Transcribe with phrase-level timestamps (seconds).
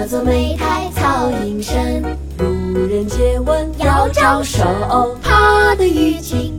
[0.00, 2.02] 侧坐莓苔草映身。
[2.72, 4.64] 路人借问遥招手，
[5.22, 6.49] 怕得虞姬。